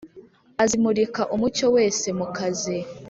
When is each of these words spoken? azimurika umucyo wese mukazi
azimurika 0.63 1.21
umucyo 1.35 1.67
wese 1.75 2.07
mukazi 2.19 2.77